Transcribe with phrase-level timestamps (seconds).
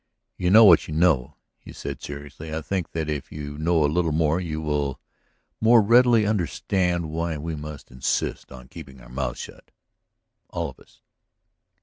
[0.35, 2.51] "You know what you know," he said seriously.
[2.51, 4.99] "I think that if you know a little more you will
[5.59, 9.69] more readily understand why we must insist on keeping our mouths shut...
[10.49, 11.03] all of us."